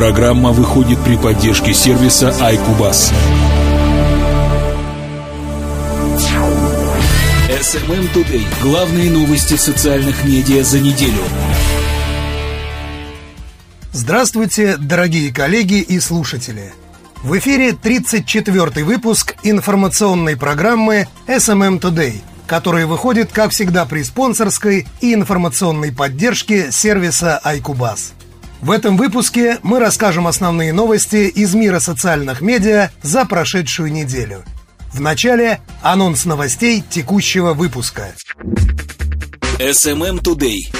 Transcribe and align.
Программа 0.00 0.52
выходит 0.52 0.98
при 1.04 1.18
поддержке 1.18 1.74
сервиса 1.74 2.30
iCubus. 2.40 3.12
SMM 7.50 8.10
Today. 8.14 8.46
Главные 8.62 9.10
новости 9.10 9.56
социальных 9.56 10.24
медиа 10.24 10.64
за 10.64 10.80
неделю. 10.80 11.20
Здравствуйте, 13.92 14.78
дорогие 14.78 15.34
коллеги 15.34 15.82
и 15.82 16.00
слушатели. 16.00 16.72
В 17.22 17.36
эфире 17.36 17.72
34-й 17.72 18.82
выпуск 18.82 19.36
информационной 19.42 20.38
программы 20.38 21.08
SMM 21.26 21.78
Today, 21.78 22.22
который 22.46 22.86
выходит, 22.86 23.32
как 23.32 23.50
всегда, 23.50 23.84
при 23.84 24.02
спонсорской 24.02 24.86
и 25.02 25.12
информационной 25.12 25.92
поддержке 25.92 26.72
сервиса 26.72 27.38
iCubus. 27.44 28.14
В 28.60 28.70
этом 28.72 28.98
выпуске 28.98 29.58
мы 29.62 29.78
расскажем 29.78 30.26
основные 30.26 30.74
новости 30.74 31.28
из 31.28 31.54
мира 31.54 31.80
социальных 31.80 32.42
медиа 32.42 32.90
за 33.02 33.24
прошедшую 33.24 33.90
неделю. 33.90 34.44
В 34.92 35.00
начале 35.00 35.60
анонс 35.80 36.26
новостей 36.26 36.84
текущего 36.88 37.54
выпуска. 37.54 38.12
SMM 39.58 40.20
Today. 40.20 40.70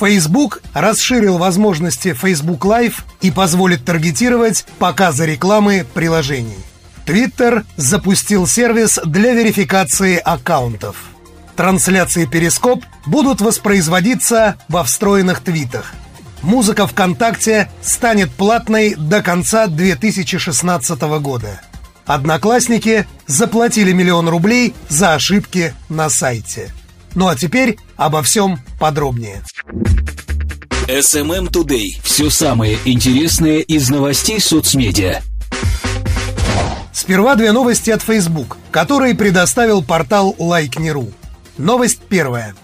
Facebook 0.00 0.62
расширил 0.72 1.36
возможности 1.36 2.14
Facebook 2.14 2.64
Live 2.64 3.02
и 3.20 3.30
позволит 3.30 3.84
таргетировать 3.84 4.64
показы 4.78 5.26
рекламы 5.26 5.84
приложений. 5.92 6.58
Twitter 7.04 7.64
запустил 7.76 8.46
сервис 8.46 8.98
для 9.04 9.34
верификации 9.34 10.16
аккаунтов. 10.16 10.96
Трансляции 11.56 12.24
Перископ 12.24 12.82
будут 13.04 13.42
воспроизводиться 13.42 14.56
во 14.68 14.82
встроенных 14.82 15.40
твитах 15.40 15.92
музыка 16.42 16.86
ВКонтакте 16.86 17.70
станет 17.80 18.30
платной 18.32 18.94
до 18.94 19.22
конца 19.22 19.66
2016 19.66 21.00
года. 21.20 21.60
Одноклассники 22.04 23.06
заплатили 23.26 23.92
миллион 23.92 24.28
рублей 24.28 24.74
за 24.88 25.14
ошибки 25.14 25.74
на 25.88 26.10
сайте. 26.10 26.72
Ну 27.14 27.28
а 27.28 27.36
теперь 27.36 27.78
обо 27.96 28.22
всем 28.22 28.58
подробнее. 28.78 29.42
SMM 30.88 31.48
Today. 31.50 31.96
Все 32.02 32.28
самое 32.28 32.76
интересное 32.84 33.60
из 33.60 33.88
новостей 33.88 34.40
соцмедиа. 34.40 35.22
Сперва 36.92 37.36
две 37.36 37.52
новости 37.52 37.90
от 37.90 38.02
Facebook, 38.02 38.58
которые 38.70 39.14
предоставил 39.14 39.82
портал 39.82 40.34
Like.ru. 40.38 41.12
Новость 41.56 42.00
первая. 42.08 42.54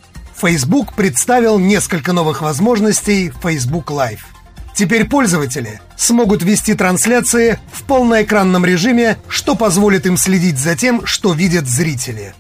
Facebook 0.40 0.94
представил 0.94 1.58
несколько 1.58 2.12
новых 2.12 2.42
возможностей 2.42 3.32
Facebook 3.42 3.90
Live. 3.90 4.20
Теперь 4.74 5.04
пользователи 5.06 5.80
смогут 5.96 6.44
вести 6.44 6.74
трансляции 6.74 7.58
в 7.72 7.82
полноэкранном 7.82 8.64
режиме, 8.64 9.18
что 9.28 9.56
позволит 9.56 10.06
им 10.06 10.16
следить 10.16 10.58
за 10.58 10.76
тем, 10.76 11.04
что 11.04 11.32
видят 11.32 11.66
зрители. 11.66 12.34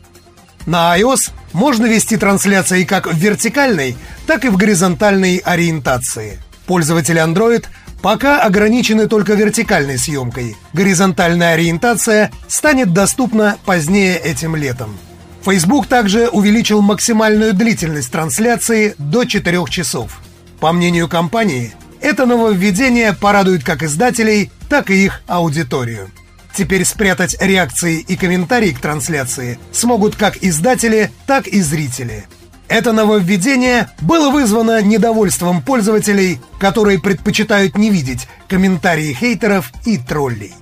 На 0.64 0.96
iOS 0.96 1.30
можно 1.52 1.86
вести 1.86 2.16
трансляции 2.16 2.84
как 2.84 3.12
в 3.12 3.16
вертикальной, 3.16 3.96
так 4.26 4.44
и 4.44 4.48
в 4.48 4.56
горизонтальной 4.56 5.38
ориентации. 5.38 6.38
Пользователи 6.66 7.20
Android 7.20 7.64
пока 8.02 8.40
ограничены 8.40 9.08
только 9.08 9.34
вертикальной 9.34 9.98
съемкой. 9.98 10.56
Горизонтальная 10.72 11.54
ориентация 11.54 12.30
станет 12.46 12.92
доступна 12.92 13.56
позднее 13.64 14.16
этим 14.16 14.54
летом. 14.54 14.96
Facebook 15.42 15.86
также 15.86 16.28
увеличил 16.28 16.82
максимальную 16.82 17.54
длительность 17.54 18.10
трансляции 18.10 18.94
до 18.98 19.24
4 19.24 19.64
часов. 19.68 20.20
По 20.60 20.72
мнению 20.72 21.08
компании, 21.08 21.72
это 22.00 22.26
нововведение 22.26 23.12
порадует 23.12 23.64
как 23.64 23.82
издателей, 23.82 24.50
так 24.68 24.90
и 24.90 25.04
их 25.04 25.22
аудиторию. 25.26 26.10
Теперь 26.54 26.84
спрятать 26.84 27.36
реакции 27.40 28.00
и 28.00 28.16
комментарии 28.16 28.72
к 28.72 28.80
трансляции 28.80 29.58
смогут 29.72 30.16
как 30.16 30.42
издатели, 30.42 31.10
так 31.26 31.46
и 31.46 31.60
зрители. 31.60 32.26
Это 32.68 32.92
нововведение 32.92 33.88
было 34.00 34.30
вызвано 34.30 34.82
недовольством 34.82 35.62
пользователей, 35.62 36.40
которые 36.58 37.00
предпочитают 37.00 37.78
не 37.78 37.90
видеть 37.90 38.28
комментарии 38.48 39.14
хейтеров 39.14 39.72
и 39.86 39.96
троллей. 39.96 40.52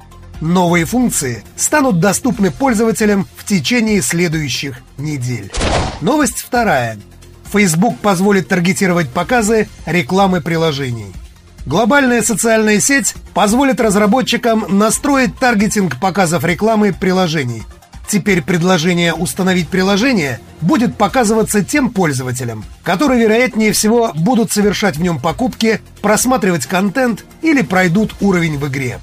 Новые 0.40 0.84
функции 0.84 1.44
станут 1.56 1.98
доступны 2.00 2.50
пользователям 2.50 3.26
в 3.36 3.44
течение 3.44 4.02
следующих 4.02 4.80
недель. 4.98 5.50
Новость 6.00 6.40
вторая. 6.40 6.98
Facebook 7.50 7.98
позволит 7.98 8.48
таргетировать 8.48 9.08
показы 9.08 9.68
рекламы 9.86 10.40
приложений. 10.40 11.12
Глобальная 11.64 12.22
социальная 12.22 12.80
сеть 12.80 13.14
позволит 13.34 13.80
разработчикам 13.80 14.66
настроить 14.68 15.36
таргетинг 15.38 15.98
показов 15.98 16.44
рекламы 16.44 16.92
приложений. 16.92 17.62
Теперь 18.08 18.40
предложение 18.40 19.14
«Установить 19.14 19.68
приложение» 19.68 20.38
будет 20.60 20.96
показываться 20.96 21.64
тем 21.64 21.90
пользователям, 21.90 22.64
которые, 22.84 23.20
вероятнее 23.20 23.72
всего, 23.72 24.12
будут 24.14 24.52
совершать 24.52 24.96
в 24.96 25.02
нем 25.02 25.18
покупки, 25.18 25.80
просматривать 26.02 26.66
контент 26.66 27.24
или 27.42 27.62
пройдут 27.62 28.14
уровень 28.20 28.58
в 28.58 28.68
игре. 28.68 29.00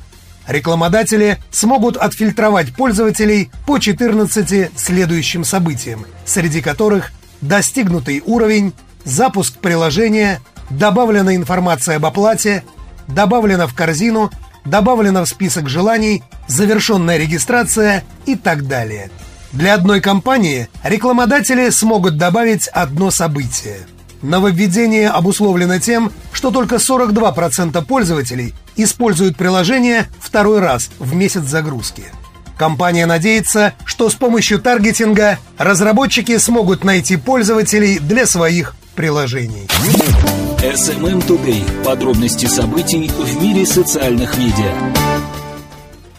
Рекламодатели 0.47 1.39
смогут 1.51 1.95
отфильтровать 1.95 2.73
пользователей 2.73 3.49
по 3.65 3.79
14 3.79 4.71
следующим 4.77 5.43
событиям, 5.43 6.05
среди 6.25 6.61
которых 6.61 7.11
достигнутый 7.41 8.21
уровень, 8.25 8.73
запуск 9.05 9.57
приложения, 9.57 10.41
добавлена 10.69 11.35
информация 11.35 11.95
об 11.95 12.05
оплате, 12.05 12.63
добавлена 13.07 13.67
в 13.67 13.73
корзину, 13.73 14.31
добавлена 14.65 15.23
в 15.23 15.29
список 15.29 15.69
желаний, 15.69 16.23
завершенная 16.47 17.17
регистрация 17.17 18.03
и 18.25 18.35
так 18.35 18.67
далее. 18.67 19.11
Для 19.53 19.75
одной 19.75 20.01
компании 20.01 20.67
рекламодатели 20.83 21.69
смогут 21.69 22.17
добавить 22.17 22.67
одно 22.67 23.11
событие– 23.11 23.77
Нововведение 24.23 25.09
обусловлено 25.09 25.79
тем, 25.79 26.11
что 26.31 26.49
только 26.49 26.77
42% 26.77 27.85
пользователей 27.85 28.55
используют 28.77 29.35
приложение 29.35 30.09
второй 30.19 30.59
раз 30.59 30.89
в 30.97 31.13
месяц 31.13 31.43
загрузки. 31.43 32.05
Компания 32.57 33.05
надеется, 33.05 33.73
что 33.83 34.09
с 34.09 34.15
помощью 34.15 34.59
таргетинга 34.59 35.39
разработчики 35.57 36.37
смогут 36.37 36.85
найти 36.85 37.17
пользователей 37.17 37.99
для 37.99 38.25
своих 38.25 38.75
приложений. 38.95 39.67
SMM 40.59 41.27
Today. 41.27 41.83
Подробности 41.83 42.45
событий 42.45 43.09
в 43.09 43.41
мире 43.41 43.65
социальных 43.65 44.37
медиа. 44.37 44.73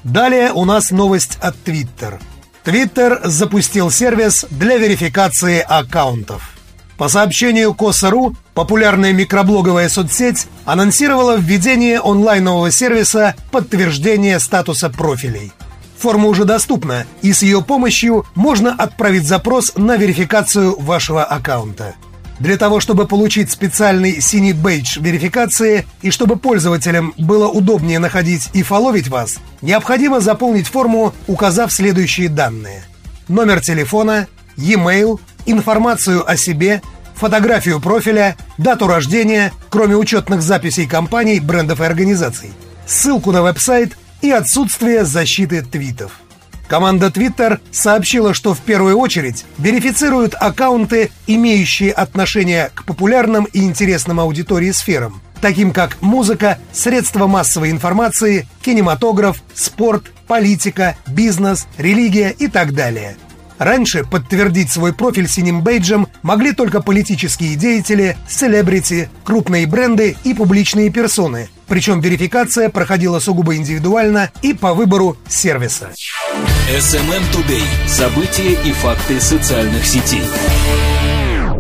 Далее 0.02 0.52
у 0.52 0.66
нас 0.66 0.90
новость 0.90 1.38
от 1.40 1.56
Twitter. 1.64 2.20
Twitter 2.66 3.20
запустил 3.24 3.90
сервис 3.90 4.44
для 4.50 4.76
верификации 4.76 5.60
аккаунтов. 5.66 6.53
По 6.96 7.08
сообщению 7.08 7.74
Коса.ру, 7.74 8.36
популярная 8.54 9.12
микроблоговая 9.12 9.88
соцсеть 9.88 10.46
анонсировала 10.64 11.36
введение 11.36 12.00
онлайнового 12.00 12.70
сервиса 12.70 13.34
подтверждения 13.50 14.38
статуса 14.38 14.90
профилей. 14.90 15.52
Форма 15.98 16.28
уже 16.28 16.44
доступна, 16.44 17.06
и 17.22 17.32
с 17.32 17.42
ее 17.42 17.62
помощью 17.62 18.26
можно 18.34 18.72
отправить 18.72 19.26
запрос 19.26 19.72
на 19.76 19.96
верификацию 19.96 20.78
вашего 20.78 21.24
аккаунта. 21.24 21.94
Для 22.38 22.56
того, 22.56 22.80
чтобы 22.80 23.06
получить 23.06 23.50
специальный 23.50 24.20
синий 24.20 24.52
бейдж 24.52 24.98
верификации 25.00 25.86
и 26.02 26.10
чтобы 26.10 26.36
пользователям 26.36 27.14
было 27.16 27.48
удобнее 27.48 28.00
находить 28.00 28.50
и 28.52 28.62
фоловить 28.62 29.08
вас, 29.08 29.38
необходимо 29.62 30.20
заполнить 30.20 30.66
форму, 30.66 31.14
указав 31.26 31.72
следующие 31.72 32.28
данные. 32.28 32.84
Номер 33.28 33.60
телефона, 33.60 34.26
e-mail, 34.56 35.20
информацию 35.46 36.28
о 36.28 36.36
себе, 36.36 36.82
фотографию 37.14 37.80
профиля, 37.80 38.36
дату 38.58 38.86
рождения, 38.86 39.52
кроме 39.70 39.96
учетных 39.96 40.42
записей 40.42 40.86
компаний, 40.86 41.40
брендов 41.40 41.80
и 41.80 41.84
организаций, 41.84 42.52
ссылку 42.86 43.32
на 43.32 43.42
веб-сайт 43.42 43.96
и 44.22 44.30
отсутствие 44.30 45.04
защиты 45.04 45.62
твитов. 45.62 46.12
Команда 46.68 47.08
Twitter 47.08 47.60
сообщила, 47.70 48.32
что 48.32 48.54
в 48.54 48.60
первую 48.60 48.98
очередь 48.98 49.44
верифицируют 49.58 50.34
аккаунты, 50.34 51.10
имеющие 51.26 51.92
отношение 51.92 52.70
к 52.74 52.84
популярным 52.84 53.44
и 53.44 53.62
интересным 53.62 54.18
аудитории 54.18 54.70
сферам, 54.70 55.20
таким 55.42 55.72
как 55.72 56.00
музыка, 56.00 56.58
средства 56.72 57.26
массовой 57.26 57.70
информации, 57.70 58.48
кинематограф, 58.62 59.42
спорт, 59.54 60.04
политика, 60.26 60.96
бизнес, 61.06 61.66
религия 61.76 62.30
и 62.30 62.48
так 62.48 62.72
далее– 62.72 63.16
Раньше 63.58 64.04
подтвердить 64.04 64.70
свой 64.70 64.92
профиль 64.92 65.28
синим 65.28 65.62
бейджем 65.62 66.08
могли 66.22 66.52
только 66.52 66.82
политические 66.82 67.54
деятели, 67.54 68.16
селебрити, 68.28 69.08
крупные 69.24 69.66
бренды 69.66 70.16
и 70.24 70.34
публичные 70.34 70.90
персоны. 70.90 71.48
Причем 71.66 72.00
верификация 72.00 72.68
проходила 72.68 73.20
сугубо 73.20 73.56
индивидуально 73.56 74.30
и 74.42 74.54
по 74.54 74.74
выбору 74.74 75.16
сервиса. 75.28 75.90
SMM 76.68 77.22
Today. 77.32 77.62
События 77.88 78.52
и 78.52 78.72
факты 78.72 79.20
социальных 79.20 79.86
сетей. 79.86 80.22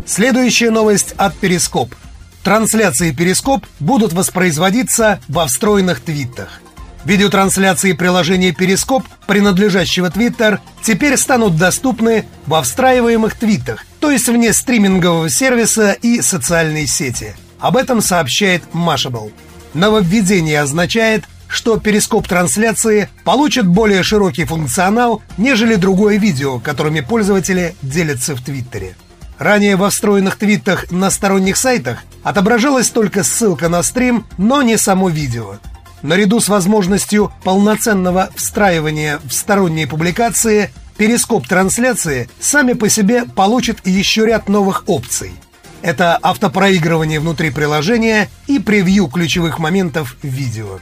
Следующая 0.06 0.70
новость 0.70 1.14
от 1.16 1.36
Перископ. 1.36 1.94
Трансляции 2.42 3.12
Перископ 3.12 3.64
будут 3.80 4.12
воспроизводиться 4.12 5.20
во 5.28 5.46
встроенных 5.46 6.00
твитах. 6.00 6.60
Видеотрансляции 7.04 7.92
приложения 7.92 8.52
Перископ, 8.52 9.04
принадлежащего 9.26 10.06
Twitter, 10.06 10.58
теперь 10.82 11.16
станут 11.16 11.56
доступны 11.56 12.24
во 12.46 12.62
встраиваемых 12.62 13.34
твитах, 13.34 13.84
то 14.00 14.10
есть 14.10 14.28
вне 14.28 14.52
стримингового 14.52 15.30
сервиса 15.30 15.92
и 15.92 16.20
социальной 16.20 16.86
сети. 16.86 17.34
Об 17.58 17.76
этом 17.76 18.00
сообщает 18.00 18.62
Mashable. 18.72 19.32
Нововведение 19.72 20.60
означает, 20.60 21.24
что 21.48 21.78
перископ 21.78 22.26
трансляции 22.26 23.08
получит 23.24 23.66
более 23.66 24.02
широкий 24.02 24.44
функционал, 24.44 25.22
нежели 25.38 25.76
другое 25.76 26.18
видео, 26.18 26.58
которыми 26.58 27.00
пользователи 27.00 27.74
делятся 27.82 28.34
в 28.34 28.42
Твиттере. 28.42 28.96
Ранее 29.38 29.76
во 29.76 29.90
встроенных 29.90 30.36
твитах 30.36 30.90
на 30.90 31.10
сторонних 31.10 31.56
сайтах 31.56 32.04
отображалась 32.22 32.90
только 32.90 33.24
ссылка 33.24 33.68
на 33.68 33.82
стрим, 33.82 34.26
но 34.38 34.62
не 34.62 34.76
само 34.76 35.08
видео. 35.08 35.56
Наряду 36.04 36.38
с 36.38 36.50
возможностью 36.50 37.32
полноценного 37.44 38.28
встраивания 38.36 39.20
в 39.24 39.32
сторонние 39.32 39.86
публикации, 39.86 40.70
перископ 40.98 41.48
трансляции 41.48 42.28
сами 42.38 42.74
по 42.74 42.90
себе 42.90 43.24
получит 43.24 43.78
еще 43.86 44.26
ряд 44.26 44.50
новых 44.50 44.84
опций. 44.86 45.32
Это 45.80 46.18
автопроигрывание 46.18 47.20
внутри 47.20 47.48
приложения 47.48 48.28
и 48.46 48.58
превью 48.58 49.06
ключевых 49.06 49.58
моментов 49.58 50.18
видео. 50.22 50.78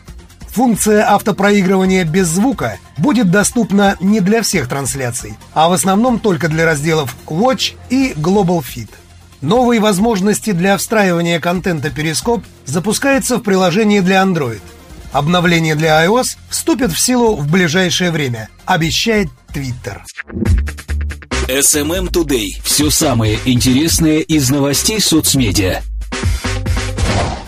Функция 0.48 1.08
автопроигрывания 1.08 2.04
без 2.04 2.26
звука 2.26 2.78
будет 2.98 3.30
доступна 3.30 3.96
не 4.00 4.18
для 4.18 4.42
всех 4.42 4.68
трансляций, 4.68 5.34
а 5.54 5.68
в 5.68 5.72
основном 5.72 6.18
только 6.18 6.48
для 6.48 6.66
разделов 6.66 7.14
Watch 7.28 7.74
и 7.90 8.12
Global 8.16 8.58
Feed. 8.58 8.88
Новые 9.40 9.80
возможности 9.80 10.50
для 10.50 10.76
встраивания 10.76 11.38
контента 11.38 11.90
Periscope 11.90 12.42
запускаются 12.64 13.36
в 13.36 13.42
приложении 13.42 14.00
для 14.00 14.20
Android. 14.20 14.60
Обновление 15.12 15.74
для 15.74 16.04
iOS 16.04 16.36
вступит 16.48 16.92
в 16.92 17.00
силу 17.00 17.36
в 17.36 17.50
ближайшее 17.50 18.10
время, 18.10 18.48
обещает 18.64 19.28
Twitter. 19.52 20.00
SMM 21.48 22.10
Today. 22.10 22.60
Все 22.62 22.90
самое 22.90 23.38
интересное 23.44 24.20
из 24.20 24.50
новостей 24.50 25.00
соцмедиа. 25.00 25.82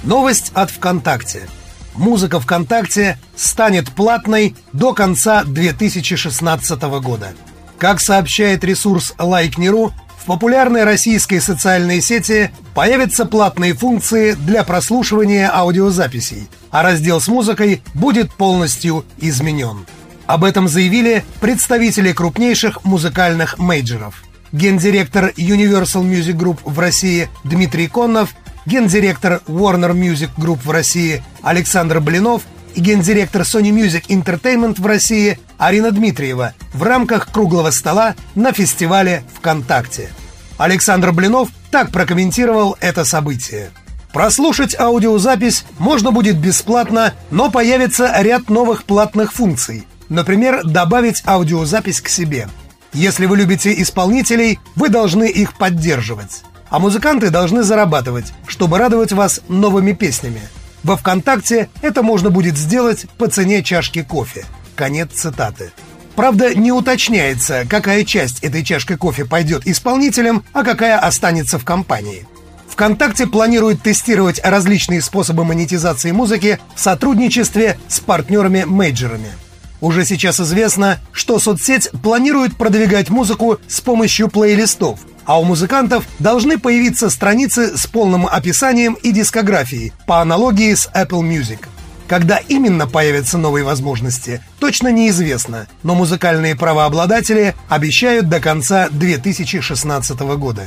Новость 0.02 0.52
от 0.54 0.70
ВКонтакте 0.70 1.48
музыка 1.94 2.40
ВКонтакте 2.40 3.18
станет 3.36 3.90
платной 3.92 4.56
до 4.72 4.92
конца 4.92 5.44
2016 5.44 6.82
года. 7.00 7.32
Как 7.78 8.00
сообщает 8.00 8.64
ресурс 8.64 9.14
Like.ru, 9.18 9.92
в 10.24 10.26
популярной 10.26 10.84
российской 10.84 11.38
социальной 11.38 12.00
сети 12.00 12.50
появятся 12.74 13.26
платные 13.26 13.74
функции 13.74 14.32
для 14.32 14.64
прослушивания 14.64 15.54
аудиозаписей, 15.54 16.48
а 16.70 16.82
раздел 16.82 17.20
с 17.20 17.28
музыкой 17.28 17.82
будет 17.92 18.32
полностью 18.32 19.04
изменен. 19.18 19.84
Об 20.26 20.44
этом 20.44 20.66
заявили 20.66 21.26
представители 21.42 22.12
крупнейших 22.12 22.84
музыкальных 22.84 23.58
мейджеров. 23.58 24.24
Гендиректор 24.52 25.26
Universal 25.36 26.04
Music 26.04 26.34
Group 26.36 26.60
в 26.64 26.78
России 26.78 27.28
Дмитрий 27.44 27.88
Коннов– 27.88 28.30
гендиректор 28.66 29.42
Warner 29.46 29.92
Music 29.92 30.30
Group 30.38 30.60
в 30.64 30.70
России 30.70 31.22
Александр 31.42 32.00
Блинов 32.00 32.44
и 32.74 32.80
гендиректор 32.80 33.42
Sony 33.42 33.70
Music 33.70 34.06
Entertainment 34.08 34.80
в 34.80 34.86
России 34.86 35.38
Арина 35.64 35.92
Дмитриева 35.92 36.52
в 36.74 36.82
рамках 36.82 37.32
круглого 37.32 37.70
стола 37.70 38.16
на 38.34 38.52
фестивале 38.52 39.24
ВКонтакте. 39.36 40.10
Александр 40.58 41.10
Блинов 41.10 41.48
так 41.70 41.90
прокомментировал 41.90 42.76
это 42.80 43.06
событие. 43.06 43.70
Прослушать 44.12 44.78
аудиозапись 44.78 45.64
можно 45.78 46.10
будет 46.12 46.36
бесплатно, 46.36 47.14
но 47.30 47.50
появится 47.50 48.12
ряд 48.20 48.50
новых 48.50 48.84
платных 48.84 49.32
функций. 49.32 49.86
Например, 50.10 50.62
добавить 50.64 51.22
аудиозапись 51.26 52.02
к 52.02 52.10
себе. 52.10 52.46
Если 52.92 53.24
вы 53.24 53.38
любите 53.38 53.72
исполнителей, 53.80 54.58
вы 54.76 54.90
должны 54.90 55.24
их 55.24 55.56
поддерживать. 55.56 56.42
А 56.68 56.78
музыканты 56.78 57.30
должны 57.30 57.62
зарабатывать, 57.62 58.34
чтобы 58.46 58.76
радовать 58.76 59.12
вас 59.12 59.40
новыми 59.48 59.92
песнями. 59.92 60.42
Во 60.82 60.98
ВКонтакте 60.98 61.70
это 61.80 62.02
можно 62.02 62.28
будет 62.28 62.58
сделать 62.58 63.06
по 63.16 63.28
цене 63.28 63.62
чашки 63.62 64.02
кофе. 64.02 64.44
Конец 64.74 65.10
цитаты. 65.12 65.72
Правда, 66.16 66.54
не 66.54 66.70
уточняется, 66.70 67.66
какая 67.68 68.04
часть 68.04 68.42
этой 68.44 68.62
чашки 68.62 68.96
кофе 68.96 69.24
пойдет 69.24 69.66
исполнителям, 69.66 70.44
а 70.52 70.62
какая 70.62 70.98
останется 70.98 71.58
в 71.58 71.64
компании. 71.64 72.26
ВКонтакте 72.68 73.26
планирует 73.26 73.82
тестировать 73.82 74.40
различные 74.42 75.00
способы 75.00 75.44
монетизации 75.44 76.12
музыки 76.12 76.58
в 76.74 76.80
сотрудничестве 76.80 77.78
с 77.88 78.00
партнерами-мейджерами. 78.00 79.32
Уже 79.80 80.04
сейчас 80.04 80.40
известно, 80.40 80.98
что 81.12 81.38
соцсеть 81.38 81.90
планирует 82.02 82.56
продвигать 82.56 83.10
музыку 83.10 83.58
с 83.68 83.80
помощью 83.80 84.28
плейлистов– 84.28 85.00
а 85.26 85.40
у 85.40 85.44
музыкантов 85.44 86.04
должны 86.18 86.58
появиться 86.58 87.10
страницы 87.10 87.76
с 87.76 87.86
полным 87.86 88.26
описанием 88.26 88.94
и 88.94 89.12
дискографией, 89.12 89.92
по 90.06 90.20
аналогии 90.20 90.74
с 90.74 90.88
Apple 90.94 91.22
Music. 91.22 91.60
Когда 92.06 92.36
именно 92.36 92.86
появятся 92.86 93.38
новые 93.38 93.64
возможности, 93.64 94.42
точно 94.58 94.88
неизвестно, 94.88 95.66
но 95.82 95.94
музыкальные 95.94 96.54
правообладатели 96.54 97.54
обещают 97.68 98.28
до 98.28 98.40
конца 98.40 98.88
2016 98.90 100.18
года. 100.36 100.66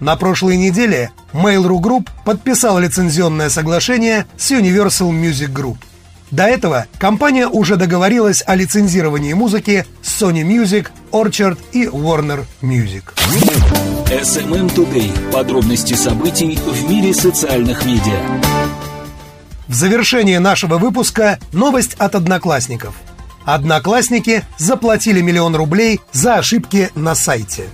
На 0.00 0.16
прошлой 0.16 0.56
неделе 0.56 1.10
Mail.ru 1.32 1.80
Group 1.80 2.08
подписал 2.24 2.78
лицензионное 2.78 3.50
соглашение 3.50 4.26
с 4.36 4.50
Universal 4.52 5.10
Music 5.10 5.52
Group. 5.52 5.78
До 6.30 6.44
этого 6.44 6.86
компания 6.98 7.46
уже 7.48 7.76
договорилась 7.76 8.42
о 8.46 8.54
лицензировании 8.54 9.32
музыки 9.32 9.86
с 10.02 10.22
Sony 10.22 10.42
Music, 10.42 10.88
Orchard 11.10 11.58
и 11.72 11.86
Warner 11.86 12.44
Music. 12.62 13.02
SMM 14.10 14.74
Today. 14.74 15.32
Подробности 15.32 15.94
событий 15.94 16.56
в 16.56 16.90
мире 16.90 17.14
социальных 17.14 17.84
медиа. 17.84 18.47
В 19.68 19.74
завершение 19.74 20.40
нашего 20.40 20.78
выпуска 20.78 21.38
новость 21.52 21.94
от 21.98 22.14
одноклассников. 22.14 22.94
Одноклассники 23.44 24.44
заплатили 24.56 25.20
миллион 25.20 25.54
рублей 25.54 26.00
за 26.10 26.36
ошибки 26.36 26.90
на 26.94 27.14
сайте. 27.14 27.64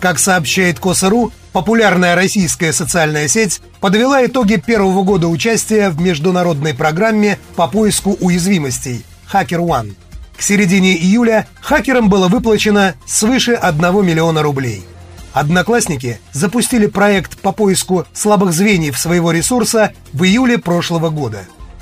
Как 0.00 0.18
сообщает 0.18 0.80
Косару, 0.80 1.32
популярная 1.52 2.16
российская 2.16 2.72
социальная 2.72 3.28
сеть 3.28 3.60
подвела 3.80 4.26
итоги 4.26 4.56
первого 4.56 5.04
года 5.04 5.28
участия 5.28 5.90
в 5.90 6.00
международной 6.00 6.74
программе 6.74 7.38
по 7.54 7.68
поиску 7.68 8.16
уязвимостей 8.20 9.04
Hacker 9.32 9.60
One. 9.60 9.94
К 10.36 10.42
середине 10.42 10.96
июля 10.96 11.46
хакерам 11.60 12.08
было 12.08 12.26
выплачено 12.26 12.94
свыше 13.06 13.52
1 13.52 14.04
миллиона 14.04 14.42
рублей– 14.42 14.84
Одноклассники 15.34 16.20
запустили 16.32 16.86
проект 16.86 17.38
по 17.38 17.50
поиску 17.50 18.06
слабых 18.14 18.52
звеньев 18.52 18.96
своего 18.96 19.32
ресурса 19.32 19.92
в 20.12 20.22
июле 20.22 20.58
прошлого 20.58 21.10
года. 21.10 21.40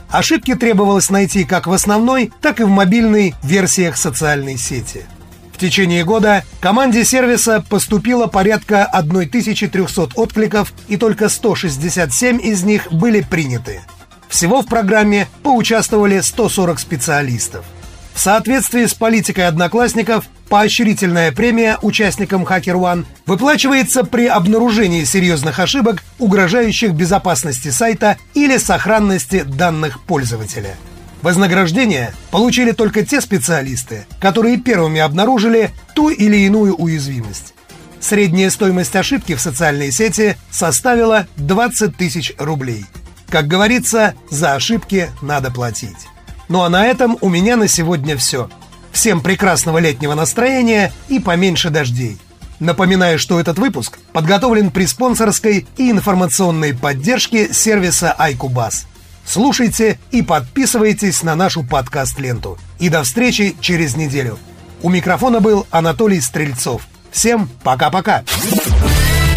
Ошибки 0.09 0.55
требовалось 0.55 1.11
найти 1.11 1.45
как 1.45 1.67
в 1.67 1.73
основной, 1.73 2.33
так 2.41 2.61
и 2.61 2.65
в 2.65 2.71
мобильной 2.71 3.35
версиях 3.43 3.99
социальной 3.99 4.57
сети. 4.57 5.05
В 5.53 5.59
течение 5.59 6.03
года 6.03 6.45
команде 6.61 7.05
сервиса 7.05 7.63
поступило 7.69 8.27
порядка 8.27 8.85
1300 8.85 10.09
откликов, 10.15 10.73
и 10.89 10.97
только 10.97 11.29
167 11.29 12.41
из 12.43 12.65
них 12.65 12.91
были 12.91 13.21
приняты. 13.21 13.83
Всего 14.29 14.63
в 14.63 14.67
программе 14.67 15.29
поучаствовали 15.43 16.21
140 16.21 16.81
специалистов. 16.81 17.67
В 18.15 18.21
соответствии 18.21 18.87
с 18.87 18.95
политикой 18.95 19.47
одноклассников, 19.47 20.27
поощрительная 20.49 21.33
премия 21.33 21.79
участникам 21.83 22.45
Hacker 22.45 22.77
One 22.77 23.07
выплачивается 23.27 24.05
при 24.05 24.27
обнаружении 24.27 25.05
серьезных 25.05 25.59
ошибок, 25.59 26.03
угрожающих 26.19 26.93
безопасности 26.93 27.69
сайта 27.69 28.19
или 28.35 28.59
сохранности 28.59 29.43
данных 29.43 30.01
пользователя. 30.03 30.77
Вознаграждение 31.23 32.13
получили 32.31 32.73
только 32.73 33.05
те 33.07 33.21
специалисты, 33.21 34.07
которые 34.21 34.59
первыми 34.59 35.01
обнаружили 35.01 35.71
ту 35.95 36.11
или 36.11 36.37
иную 36.37 36.75
уязвимость. 36.75 37.55
Средняя 38.01 38.51
стоимость 38.51 38.97
ошибки 38.97 39.37
в 39.37 39.41
социальной 39.41 39.93
сети 39.93 40.37
составила 40.51 41.29
20 41.37 41.97
тысяч 41.97 42.35
рублей. 42.39 42.85
Как 43.31 43.47
говорится, 43.47 44.15
за 44.29 44.55
ошибки 44.55 45.11
надо 45.23 45.53
платить. 45.53 46.09
Ну 46.53 46.61
а 46.65 46.69
на 46.69 46.85
этом 46.85 47.17
у 47.23 47.31
меня 47.31 47.57
на 47.57 47.67
сегодня 47.67 48.15
все. 48.15 48.51
Всем 48.93 49.23
прекрасного 49.23 49.79
летнего 49.79 50.13
настроения 50.13 50.93
и 51.09 51.19
поменьше 51.19 51.71
дождей. 51.71 52.19
Напоминаю, 52.61 53.19
что 53.19 53.41
этот 53.41 53.59
выпуск 53.59 53.99
подготовлен 54.13 54.71
при 54.71 54.85
спонсорской 54.85 55.67
и 55.79 55.91
информационной 55.91 56.75
поддержке 56.75 57.55
сервиса 57.55 58.15
iCubus. 58.19 58.85
Слушайте 59.25 59.99
и 60.11 60.21
подписывайтесь 60.21 61.23
на 61.23 61.35
нашу 61.37 61.65
подкаст-ленту. 61.65 62.59
И 62.79 62.91
до 62.91 63.03
встречи 63.03 63.57
через 63.63 63.97
неделю. 63.97 64.39
У 64.83 64.91
микрофона 64.91 65.41
был 65.41 65.67
Анатолий 65.71 66.21
Стрельцов. 66.21 66.87
Всем 67.11 67.49
пока-пока. 67.63 68.25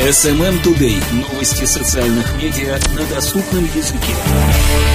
SMM 0.01 0.62
Today. 0.63 1.01
Новости 1.13 1.63
социальных 1.63 2.25
медиа 2.36 2.77
на 2.93 3.15
доступном 3.15 3.63
языке. 3.74 4.95